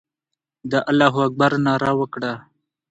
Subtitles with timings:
[0.71, 2.33] د الله اکبر ناره وکړه.